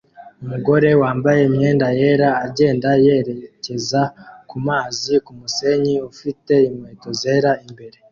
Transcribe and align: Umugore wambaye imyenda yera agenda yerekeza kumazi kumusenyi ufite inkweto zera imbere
Umugore 0.43 0.89
wambaye 1.01 1.41
imyenda 1.49 1.87
yera 1.99 2.29
agenda 2.45 2.89
yerekeza 3.05 4.01
kumazi 4.49 5.13
kumusenyi 5.25 5.95
ufite 6.11 6.53
inkweto 6.69 7.09
zera 7.21 7.51
imbere 7.67 7.97